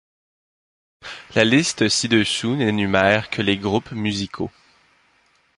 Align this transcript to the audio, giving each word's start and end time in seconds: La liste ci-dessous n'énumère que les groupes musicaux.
La 1.35 1.43
liste 1.45 1.87
ci-dessous 1.87 2.55
n'énumère 2.55 3.29
que 3.29 3.43
les 3.43 3.59
groupes 3.59 3.91
musicaux. 3.91 4.49